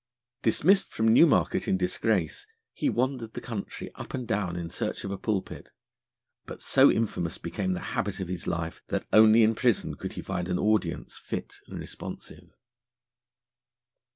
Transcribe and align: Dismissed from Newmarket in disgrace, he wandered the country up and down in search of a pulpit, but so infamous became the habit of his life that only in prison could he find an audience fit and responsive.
Dismissed 0.41 0.91
from 0.91 1.09
Newmarket 1.13 1.67
in 1.67 1.77
disgrace, 1.77 2.47
he 2.73 2.89
wandered 2.89 3.33
the 3.33 3.39
country 3.39 3.91
up 3.93 4.15
and 4.15 4.27
down 4.27 4.55
in 4.55 4.71
search 4.71 5.03
of 5.03 5.11
a 5.11 5.17
pulpit, 5.19 5.69
but 6.47 6.63
so 6.63 6.89
infamous 6.89 7.37
became 7.37 7.73
the 7.73 7.81
habit 7.93 8.19
of 8.19 8.27
his 8.27 8.47
life 8.47 8.81
that 8.87 9.05
only 9.13 9.43
in 9.43 9.53
prison 9.53 9.93
could 9.93 10.13
he 10.13 10.23
find 10.23 10.47
an 10.49 10.57
audience 10.57 11.19
fit 11.23 11.53
and 11.67 11.77
responsive. 11.77 12.49